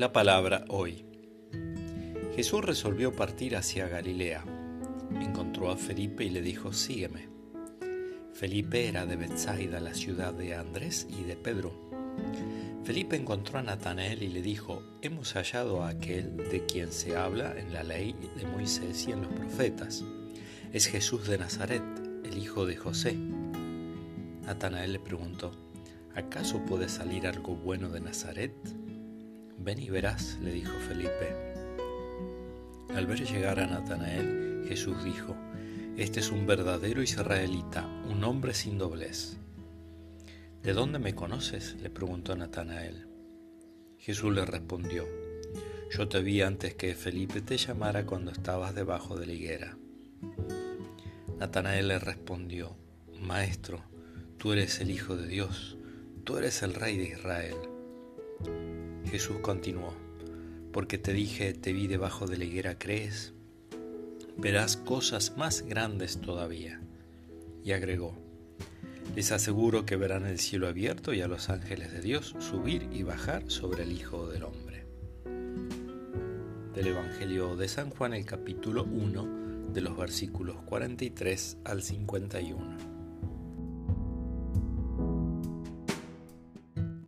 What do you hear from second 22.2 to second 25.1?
el hijo de José. Natanael le